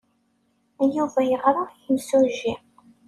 [0.95, 2.53] Yuba yeɣra i yimsujji.